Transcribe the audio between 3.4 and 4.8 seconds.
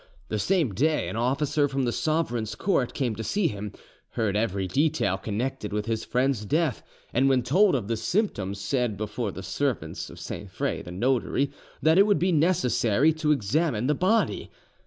him, heard every